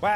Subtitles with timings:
[0.00, 0.10] 喂，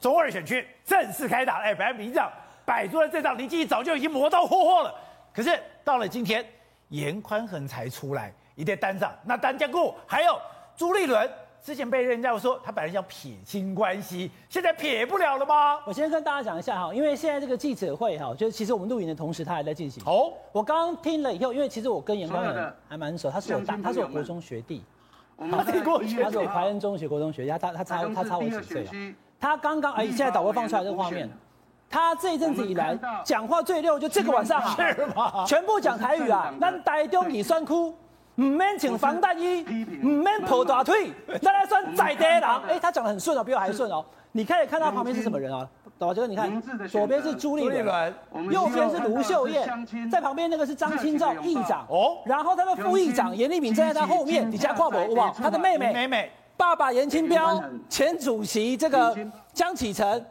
[0.00, 2.30] 中二选区正式开打，哎，本来民进党
[2.64, 4.92] 摆出了这仗，林静仪早就已经磨刀霍霍了。
[5.32, 6.44] 可是到了今天，
[6.88, 10.36] 严宽恒才出来一定单上，那单家顾还有
[10.76, 11.30] 朱立伦
[11.62, 15.80] 之前被人家说他本来想撇清关系，现在撇不了了吗？
[15.86, 20.02] 我先跟大家讲一下哈，因为现在这个记者会哈，就是其实我们录影的同时，他还在进行。
[20.04, 24.82] 哦，我刚刚听了以后，因为其实我跟严宽恒还蛮熟，他是我大，他是我国中学弟。
[25.50, 28.90] 他是过去，他是我怀恩中学国中学弟，他他他差他差我几岁啊。
[29.38, 31.28] 他刚刚哎，现在导播放出来这个画面，
[31.88, 35.44] 他这一阵子以来讲话最溜，就这个晚上啊，是吗？
[35.46, 37.94] 全部讲台语啊，那台中你酸哭，
[38.40, 39.62] 唔免请防弹衣，
[40.02, 41.12] 唔免抱大腿，
[41.42, 42.42] 咱来算在地人。
[42.42, 44.02] 哎，他讲的很顺哦，比我还顺哦。
[44.32, 45.68] 你可以看到旁边是什么人啊？
[45.98, 48.14] 导播，你看，左边是朱立伦，
[48.50, 49.68] 右边是卢秀燕，
[50.10, 55.36] 在旁边那个是张清照议长哦，然后他的副议长严立敏站在他后面，底下跨博，好不好？
[55.36, 59.14] 他的妹妹，爸爸严清标，前主席这个
[59.52, 60.24] 江启臣，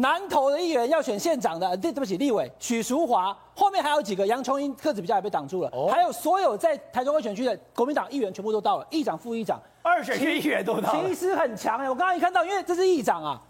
[0.00, 9.60] 南投的议员要选县长的，对对不起，立委许淑华，后面还有几个杨琼英个子比较也被挡住了，还有所有在台中二选区的国民党议员全部都到了，议长、副议长。
[9.82, 11.90] 二选区议员都到，其实很强哎！
[11.90, 13.42] 我刚刚一看到，因为这是议长啊，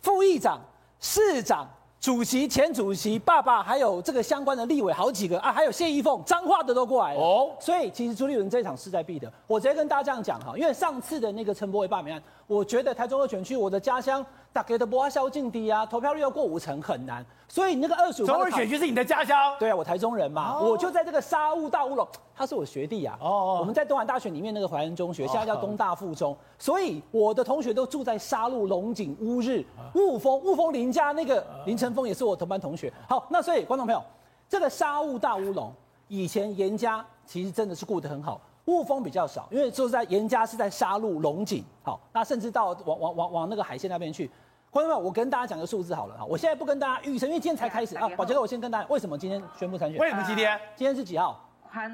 [0.00, 0.58] 副议长、
[1.00, 1.68] 市长、
[2.00, 7.50] 主席、前主席、爸爸，还有这个相关的立委好几个啊，还有谢依凤、彰化的都过来了哦。
[7.60, 9.30] 所以其实朱立伦这一场势在必得。
[9.46, 14.24] 我直接跟大家这样讲哈，因为上次的那个陈柏伟罢免案，我觉得台中二选区，我的家乡。
[14.52, 18.26] 大家的不阿萧敬低啊，投票率要过五成很难，所以你那个二十五。
[18.26, 19.36] 中二选区是你的家乡？
[19.60, 23.16] 对啊，我台中人嘛，哦、我就在这个沙雾大乌龙，他是我学弟啊。
[23.20, 32.92] 哦，哦，我们在东海大学里面那个怀恩中学，现在叫东大附中，哦、所以我的同学都住在沙鹿、龙井、乌日、雾峰、雾峰林家那个林晨峰也是我同班同学。
[33.08, 34.02] 好，那所以观众朋友，
[34.48, 35.72] 这个沙雾大乌龙
[36.08, 38.40] 以前严家其实真的是过得很好。
[38.70, 44.30] 雾峰比较少，因为就是在严家是在沙鹿龙井，好，那甚至到往往往往那个海线那边去。
[44.70, 48.08] 观众们，我跟大家讲个数字好了哈，我现在不跟大家预测，因为今天才开始啊。
[48.10, 50.00] 宝杰哥，我先跟大家，为什么今天宣布参选？
[50.00, 50.56] 为什么今天？
[50.76, 51.44] 今天是几号？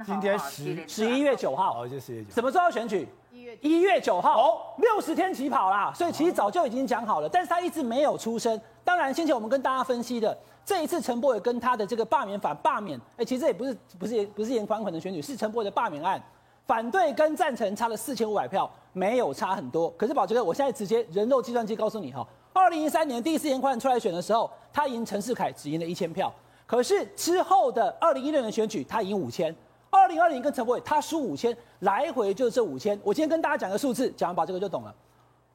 [0.05, 1.83] 今天十十一月九号。
[1.83, 2.31] 哦，就十一月九。
[2.35, 3.09] 什么时候要选举？
[3.31, 4.39] 一月一月九号。
[4.39, 8.61] 哦，六十天起跑啦，所以其实早就已经讲好了，但是他一直没有出声。
[8.85, 16.23] 当然，先前我们跟大家分析的这一次陈柏惟跟他的这个罢免法罢免，哎，其实也不是不是不是严宽宽的选举，是陈柏惟的罢免案，
[16.67, 19.89] 反对跟赞成差了四千五百票，没有差很多。
[19.91, 22.27] 可是宝杰哥，我现在直接人肉计算机告诉你哈。
[22.53, 26.33] 二零一三年第一次颜宽恒出来选的时候，他赢陈世凯只赢了一千票。
[26.67, 29.55] 可是之后的二零一六年选举，他赢五千。
[29.91, 32.99] 二零二零跟陈柏伟他输五千，来回就这五千。
[33.05, 34.93] 我今天跟大家讲个数字，讲完把这个就懂了。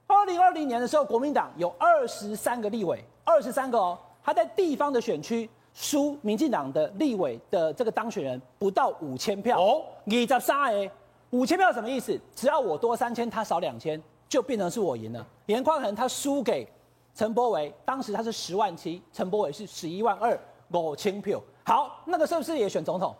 [0.08, 9.84] 二零二零年的时候，国民党有二十三个立委，二十三个哦，他在地方的选区输民进党的立委的这个当选人不到五千票哦。
[10.06, 10.90] 你在杀哎，
[11.31, 12.19] 五千票什么意思？
[12.36, 15.25] 只要我多三千，他少两千，就变成是我赢了。
[15.47, 16.68] 严宽恒他输给。
[17.14, 20.40] 陈柏惟当时他是十万七，陈柏惟是十一万二，
[20.72, 21.41] 五千票。
[21.66, 23.14] 好，那个是不是也选总统？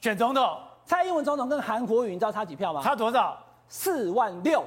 [0.00, 2.80] 选总统，蔡英文总统跟韩国瑜，你知道差几票吗？
[2.82, 3.36] 差多少？
[3.68, 4.64] 四万六，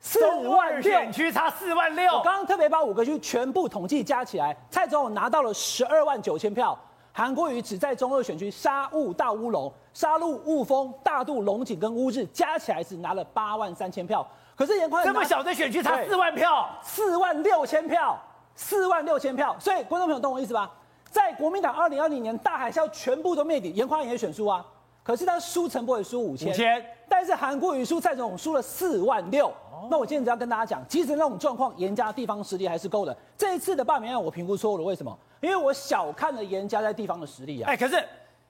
[0.00, 0.82] 四万六。
[0.82, 2.12] 选区差四万六。
[2.12, 6.78] 我刚刚特别把五个区全部统计加起来，蔡总统拿到了十二万九千票，
[7.12, 14.26] 韩国瑜只在中二选区杀雾大乌龙、杀戮雾峰、大肚龙井跟乌日加起来只拿了八万三千票。
[14.56, 18.18] 可是严宽这么小的选区差四万票，四万六千票，
[18.54, 19.54] 四万六千票。
[19.58, 20.70] 所以观众朋友懂我意思吧？
[21.10, 24.64] 在国民党二零二零年大海啸全部都灭顶，严宽恒也选输啊。
[25.02, 26.84] 可是他输陈柏惟输五千，五千。
[27.08, 29.48] 但是韩国瑜输蔡总统输了四万六。
[29.48, 33.16] 哦、那我今天只要跟大家讲，即使那种状况，严家地方实力还是够的。
[33.36, 35.18] 这一次的罢免案我评估错误了，为什么？
[35.40, 37.70] 因为我小看了严家在地方的实力啊。
[37.70, 38.02] 哎，可是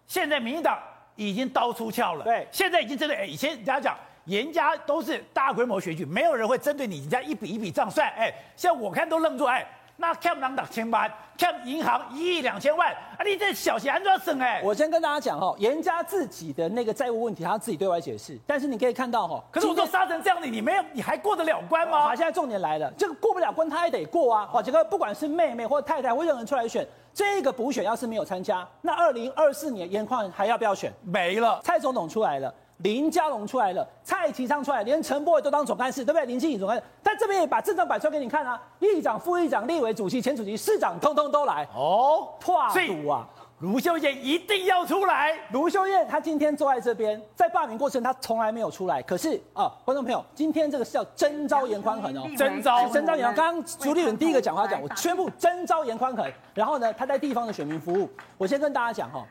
[0.06, 0.78] 现在民进党
[1.16, 2.24] 已经刀出鞘了。
[2.24, 3.96] 对，现在已经真的哎，以前人家讲。
[4.26, 8.08] 严家都是大规模选举，没有人会针对你，人家一笔一笔账算。
[8.10, 9.66] 哎，现在我看都愣住，哎，
[10.02, 11.08] 那欠人两千万，
[11.38, 14.60] 欠银行一亿两千万，啊，你这小钱安怎省哎。
[14.64, 18.36] 我先跟大家讲哈，严家自己的那个债务问题，他自己对外解释。
[18.44, 22.00] 但是你可以看到哈，可是我都杀成这样的，你没有，你还过得了关吗？
[22.00, 24.50] 好，现在重点来了，这个过不了关，他也得过啊。
[24.52, 26.84] 哇，这个不管是妹妹或太太或任何人出来选，
[27.14, 30.92] 这个补选要是没有参加，那二零二四年严宽恒还要不要选？
[31.04, 32.52] 没了，蔡总统出来了。
[32.82, 36.26] 林佳龙出来了，蔡其昌出来，连陈柏伟都当总干事，对不对？
[36.26, 42.28] 林静仪总干事，但这边也把阵仗摆出来给你看啊，议长、副议长、立委、主席、前主席、市长，通通都来哦。
[42.40, 43.28] 破赌啊，
[43.60, 45.38] 卢秀燕一定要出来。
[45.52, 49.00] 卢秀燕她今天坐在这边，在罢免过程她从来没有出来。
[49.02, 53.36] 可是啊，观众朋友，今天这个是要真招严宽恒哦，征召征召颜宽恒。
[53.36, 58.10] 刚刚朱立伦第一个讲话讲，我宣布真招严宽恒，然后呢，他在地方的选民服务。
[58.36, 59.24] 我先跟大家讲哈，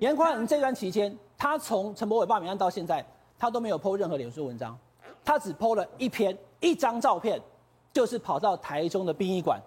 [0.00, 1.16] 严宽恒这段期间。
[1.40, 3.02] 他从陈柏伟罢免案到现在，
[3.38, 4.78] 他都没有 po 任何脸书文章，
[5.24, 7.40] 他只 po 了一篇一张照片，
[7.94, 9.58] 就是跑到台中的殡仪馆，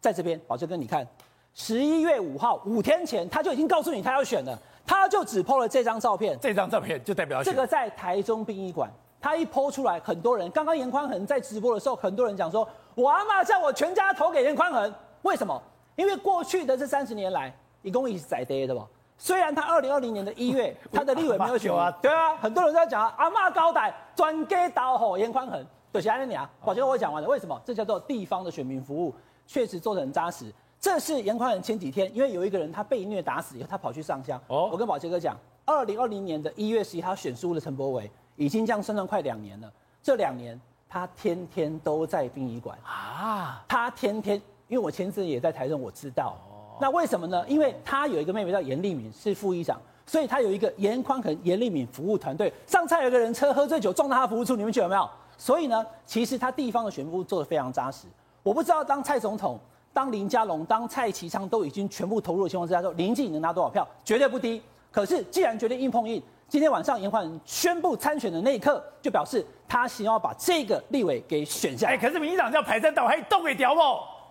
[0.00, 1.06] 在这边，宝杰哥你看，
[1.52, 8.90] 十一月五号五天前他就已经告诉你他要选了，他就只 po 了这张照片，这张照片就代表这个在台中殡仪馆，
[9.20, 15.62] 他一 po 出来，很多人刚刚严宽恒在直播的时候，很多人讲说，我阿嬷叫我全家投给严宽恒，为什么？
[15.94, 18.86] 因为过去的这三十年来，一共一直在跌的吧。
[19.18, 27.60] 虽然他二零二零年的一月， 他的立委没有选啊，对啊，很多人都在讲啊，阿嬷交代专给导火严宽恒，对，谢谢你啊，宝杰我讲完了，为什么？
[27.64, 29.12] 这叫做地方的选民服务，
[29.46, 30.52] 确实做得很扎实。
[30.80, 34.40] 这是严宽恒前几天，因为有一个人他被虐打死以后，他跑去上香。
[34.46, 35.36] 哦，我跟宝杰哥讲，
[35.66, 39.68] 二零二零年的一月十一号选输的陈柏伟，已经这样算算快两年了。
[40.00, 46.38] 这两年他天天都在殡仪馆啊，他天天，因为我前阵也在台中，我知道。
[46.80, 47.44] 那为什么呢？
[47.48, 52.52] 因为他有一个妹妹叫颜莉敏，是副议长，所以他有一个严宽恒、颜莉敏服务团队。
[52.66, 55.08] 上菜有个人车喝醉酒撞到他服务处，你们觉得有没有？
[55.36, 58.06] 所以呢，其实他地方的选务做得非常扎实。
[58.42, 59.58] 我不知道当蔡总统、
[59.92, 64.60] 当林佳龙、当蔡其昌都已经全部投入的情况之下，说林静能拿多少票，绝对不低。
[64.90, 71.94] 可是既然决定硬碰硬，今天晚上严宽恒宣布参选的那一刻，就表示他想要把这个立委给选下来。
[71.94, 73.80] 哎，可是民进党要排山倒海，动给掉不？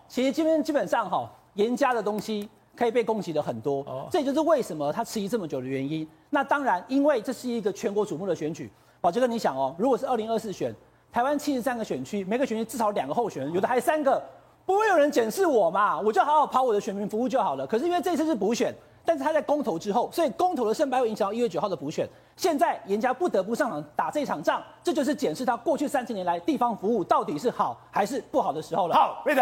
[0.07, 1.29] 其实今天基本上哈。
[1.57, 6.07] 颜家的东西可以被攻击的很多，这也就是为什么他迟疑这么久的原因。
[6.29, 8.71] 那当然，因为这是一个全国瞩目的选举。
[9.01, 10.73] 宝杰哥，你想哦，如果是二零二四选
[11.11, 14.21] 台湾七十三个选区，每个选区至少两个候选人，有的还三个，
[14.65, 15.99] 不会有人检视我嘛？
[15.99, 17.65] 我就好好跑我的选民服务就好了。
[17.65, 18.73] 可是因为这次是补选，
[19.05, 22.07] 但是他在公投之后，所以公投的胜败会影响到一月九号的补选。
[22.35, 28.95] 现在严家不得不上场打这场仗，这就是检视他过去三十年来地方服务到底是好还是不好的时候了。
[28.95, 29.41] 好，瑞德，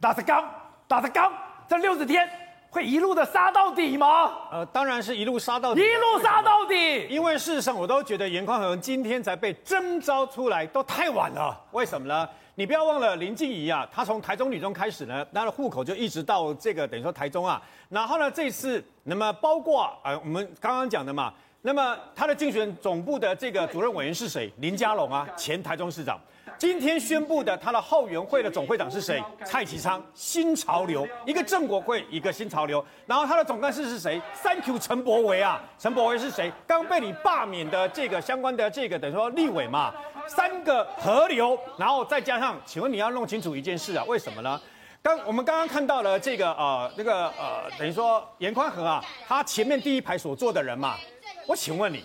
[0.00, 0.42] 打着刚。
[0.86, 1.32] 打着刚，
[1.66, 2.28] 这六十天
[2.70, 4.32] 会一路的杀到底吗？
[4.50, 7.06] 呃，当然是一路杀到底，一路杀到底。
[7.08, 11.58] 因为事实上，我都觉得严宽恒今天才被征召出来，都太晚了。
[11.72, 12.28] 为什么呢？
[12.56, 17.60] 你不要忘了林静怡啊，她从台中女中开始呢，她的户口就一直到这个等于说台中啊。
[17.88, 21.32] 然后呢，这次那么包括啊、呃，我们刚刚讲的嘛，
[21.66, 24.52] 那么他的竞选总部的这个主任委员是谁？
[24.58, 26.20] 林佳龙啊，前台中市长。
[26.58, 29.18] 今天宣布的，他的后援会的总会长是谁？
[29.46, 32.84] 蔡其昌，新潮流，一个正国会，一个新潮流。
[33.06, 36.52] 然后他的总干事是谁？3Q 陈柏惟啊，陈柏惟是谁？
[36.66, 39.94] 刚被你罢免的这个相关的这个等于说立委嘛，
[40.26, 44.60] 三个河流，然后再加上，请问你要弄清楚一件事啊，为什么呢？
[45.00, 50.96] 刚我们刚刚看到了这个呃那个呃等于说严宽和啊，他前面第一排所坐的人嘛，
[51.46, 52.04] 我请问你，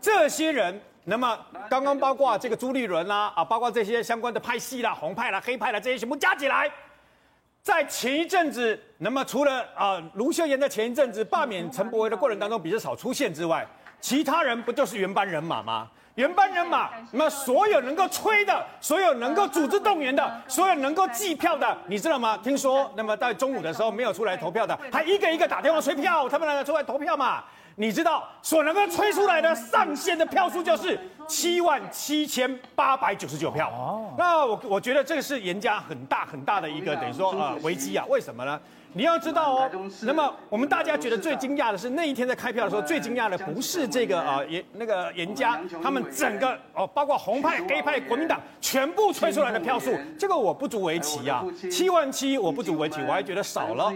[0.00, 0.80] 这些人。
[1.06, 1.38] 那么
[1.68, 6.66] 刚刚包括这个朱立伦啦，啊，包括这些相关的派系啦、红派啦、黑派啦，这些全部加起来，
[7.60, 13.66] 在前一阵子，那么除了啊卢秀妍在前一阵子罢免陈柏惟的过程当中比较少出现之外，
[14.00, 15.90] 其他人不就是原班人马吗？
[16.14, 22.38] 原班人马，那么所有能够吹的，所有能够组织动员的，所有能够计票的，你知道吗？
[22.42, 27.42] 听说那么在中午的时候没有出来投票的，还一个一个打电话催票，他们来出来投票嘛？
[27.76, 30.96] 你知道所能够催出来的上限的票数就是
[31.26, 33.68] 七万七千八百九十九票。
[33.70, 38.06] 哦，那我我觉得这个是颜家很大很大的一个等于说呃危机啊？
[38.08, 38.60] 为什么呢？
[38.96, 39.70] 你要知道哦，
[40.02, 53.92] 那么我们大家觉得最惊讶的是那一天在开票的时候，最惊讶的不是这个啊严那个严家他们整个哦，包括红派、黑派、国民党全部吹出来的票数，这个我不足为奇啊，七万七我不足为奇，我还觉得少了。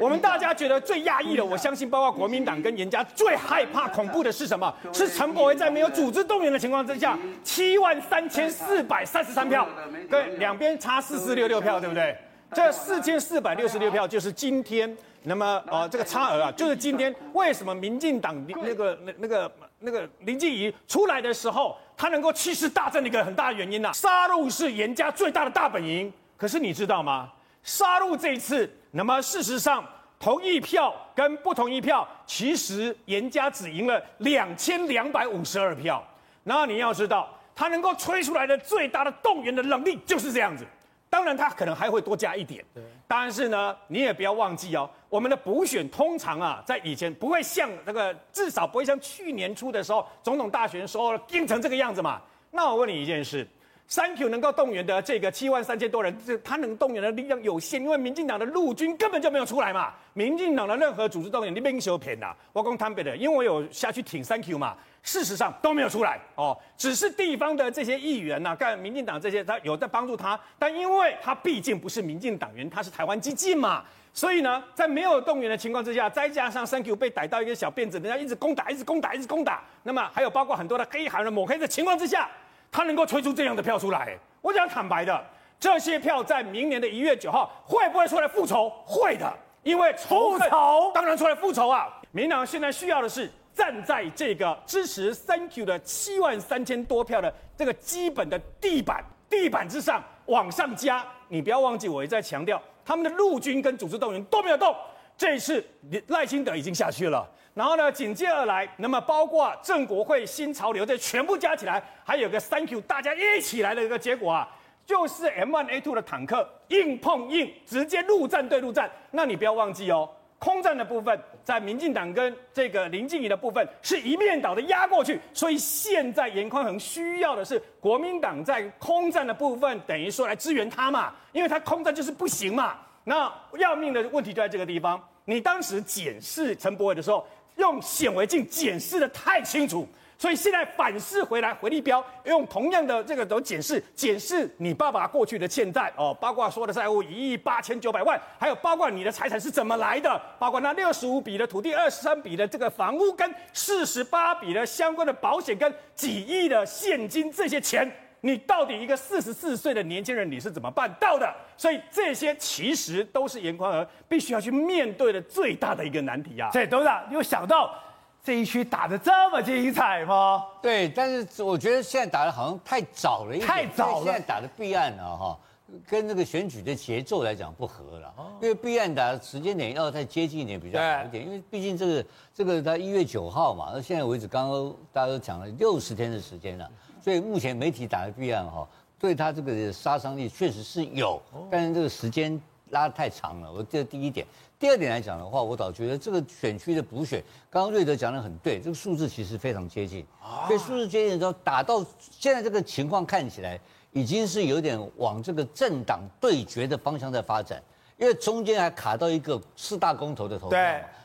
[0.00, 4.74] 我们大家觉得最压抑的，我相信包括国民党跟严家最害怕恐怖的是什么？
[4.92, 9.68] 是陈柏惟在没有组织动员的情况之下，七万三千四百三十三票，
[10.08, 12.16] 对，两边差四四六六票，对不对？
[12.54, 23.92] 这四千四百六十六票就是今天，那么呃这个差额啊，就是今天为什么民进党那个那那个那个林静仪出来的时候，他能够气势大振的一个很大的原因呐、啊。
[23.92, 27.30] 沙鹿是严家最大的大本营，可是你知道吗？
[27.62, 29.84] 沙鹿这一次，那么事实上
[30.18, 36.02] 同意票跟不同意票，其实严家只赢了两千两百五十二票。
[36.42, 40.66] 然后你要知道，他能够吹出来的最大的动员的能力就是这样子。
[41.10, 42.64] 当然，他可能还会多加一点。
[42.72, 52.22] 对，但是呢，你也不要忘记哦，我们的补选通常啊，在以前不会像这个，至少不会像去年初的时候，总统大选时候硬成这个样子嘛。
[52.52, 53.46] 那我问你一件事
[53.90, 59.92] ，3Q 能够动员的这个七万三千多人，这他能动员的力量有限，因为民进党的陆军根本就没有出来嘛。
[60.14, 62.34] 民进党的任何组织动员，你别修骗呐。
[62.52, 64.76] 我讲坦白的，因为我有下去挺 3Q 嘛。
[65.02, 73.82] 事实上都没有出来哦，只是地方的这些议员呐、啊，干民进党这些他有在帮助他，但因为他毕竟不是民进党员，他是台湾激进嘛，
[74.12, 82.28] 所以呢，在没有动员的情况之下，再加上 3Q 被逮到一个小辫子，人家一直攻打，一直攻打，一直攻打，那么还有包括很多的黑函的抹黑的情况之下，
[82.70, 84.18] 他能够吹出这样的票出来。
[84.40, 85.24] 我讲坦白的，
[85.58, 88.70] 这些票在明年的一月九号会不会出来复仇？
[88.86, 91.88] 会的，因为复仇当然出来复仇啊！
[92.12, 101.04] 民党现在需要的是站在这个支持 Thank you 的七万三千多票的这个基本的地板地板之上往上加。
[101.28, 104.74] 你不要忘记，我一再强调，他们的陆军跟组织动员都没有动。
[105.16, 105.64] 这一次
[106.08, 114.48] 赖清德已经下去了，然后呢，紧接而来，那么包括郑国会新潮流这全部加起来，还有个 Thank you，大家一起来的一个结果啊，
[114.86, 118.90] 就是 M1A2 的坦克硬碰硬，直接陆战对陆战。
[119.10, 132.78] 那你不要忘记哦，空战的部分在民进党跟这个林静怡的部分是一面倒的压过去，所以现在严宽恒需要的是国民党在空战的部分，等于说来支援他嘛，因为他空战就是不行嘛。
[133.02, 135.02] 那要命的问题就在这个地方。
[135.26, 137.24] 你当时检视陈柏伟的时候，
[137.60, 139.86] 用显微镜检视的太清楚，
[140.18, 157.90] 所以现在反噬回来，回力标用同样的这个都检视，检视你爸爸过去的欠债哦，包括说的债务一亿八千九百万，还有包括你的财产是怎么来的，包括那六十五笔的土地、二十三笔的这个房屋跟四十八笔的相关的保险跟几亿的现金这些钱。
[158.22, 161.34] 你到底一个四十四岁的年轻人，你是怎么办到的？
[161.56, 166.50] 所以这些其实都是严宽和必须要去面对的最大的一个难题啊！
[166.50, 167.74] 所以董事长，你有想到
[168.22, 170.44] 这一区打的这么精彩吗？
[170.60, 174.04] 对，但是我觉得现在打的好像太早了一点，太早了。
[174.04, 175.38] 现在打的弊案了，哈，
[175.86, 178.14] 跟那个选举的节奏来讲不合了。
[178.40, 186.70] 因为避案打的时间点要再接近一点比较好一点，因为毕竟这个这个他一月九号嘛，到现在为止刚刚大家都讲了六十天的时间了。
[187.02, 193.50] 所以目前媒体打的避案哈，对他这个杀伤力确实是有，但是这个时间拉得太长了。
[193.50, 194.26] 我这第一点，
[194.58, 200.04] 第二点来讲的话，我倒觉得这个选区的补选，刚刚瑞德讲的很对，这个数字其实非常接近。
[200.46, 203.58] 所以数字接近的时候，打到现在这个情况看起来，
[203.92, 207.62] 已经是有点往这个政党对决的方向在发展，
[207.96, 210.58] 因为中间还卡到一个四大公投的投票，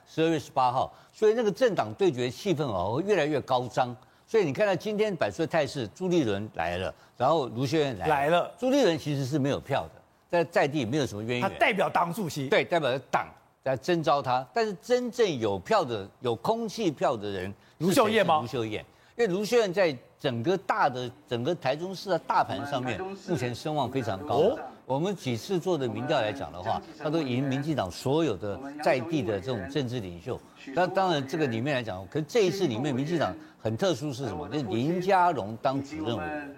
[0.08, 3.96] 十二月十八号，所以那个政党对决气氛哦会越来越高涨。
[4.28, 8.14] 所以你看到今天摆出的态势，朱立伦来了，然后卢秀燕来了。
[8.14, 8.52] 来了。
[8.58, 10.02] 朱立伦其实是没有票的，
[10.32, 11.42] 在在地没有什么渊源。
[11.42, 12.48] 他代表党主席。
[12.50, 13.28] 对，代表党
[13.64, 14.46] 在征召他。
[14.52, 18.40] 但是真正有票的、有空气票的人，卢秀燕吗？
[18.42, 18.84] 卢秀燕，
[19.16, 24.36] 因为卢秀燕在整个大的整个台中市的大盘上面，目前声望非常高。
[24.36, 24.60] 哦。
[24.88, 30.40] 我们几次做的民调来讲的话，他都赢民进党所有的在地的这种政治领袖。
[30.76, 34.48] 那当然这个里面来讲，可是这一次里面民进党很特殊是什么？
[34.48, 36.56] 就是林佳龙当主任委员，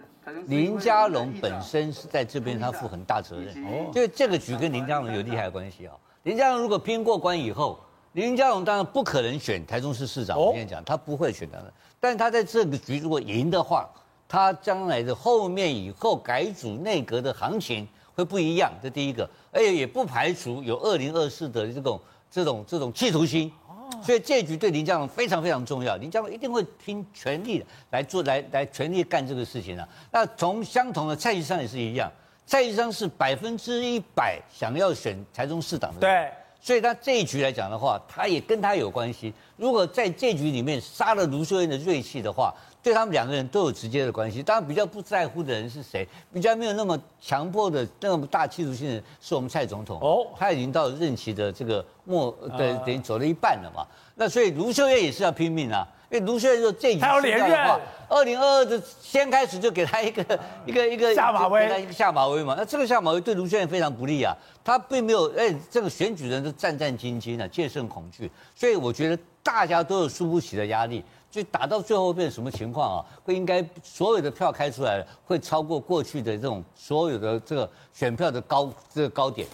[0.47, 3.63] 林佳龙本身是在这边他负很大责任。
[3.63, 5.95] 哦，就这个局跟林佳龙有利害的关系啊。
[6.23, 7.79] 林佳龙如果拼过关以后，
[8.23, 10.35] 林佳龙当然不可能选台中市市长。
[10.39, 11.71] 我跟你讲，他不会选的。
[11.99, 13.87] 但他在这个局如果赢的话，
[14.27, 17.87] 他将来的后面以后改组内阁的行情。
[18.15, 23.53] 会不一样，这第一个，而且也不排除有二零二四的这种这种这种企图心，
[24.01, 29.87] 所以这局对林佳龙非常非常重要，林佳龙一定会拼全力来做，来来全力干这个事情啊。
[30.09, 32.11] 那从相同的蔡其昌也是一样，
[32.47, 39.33] 蔡其昌是百分之一百想要选台中市长的，对，所以他这一局来讲的话，他也跟他有关系。
[39.55, 42.53] 如果在这局里面杀了卢秀燕的锐气的话。
[42.83, 53.85] 对他们两个人都有直接的关系，当然比较不在乎的人是谁，比较没有那么强迫的那么大企图性的人是我们蔡总统哦，他已经到任期的这个末，对，等于走了一半了嘛。
[54.15, 60.23] 那所以卢秀燕也是要拼命啊，因为卢秀燕说这一局他要连任，二零二二的先开始就给他一个
[60.65, 62.55] 一个一个下马威，一个下马威嘛。
[62.57, 71.03] 那这个下马威对卢秀燕非常不利啊，他并没有哎，这个选举人都战战兢兢的，戒慎恐惧，所以我觉得大家都有输不起的压力。
[71.29, 73.05] 就打到最后变成什么情况啊？
[73.23, 79.45] 会应该所有的票开出来了，会超过过去的这种所有的这个选票的高这个高点。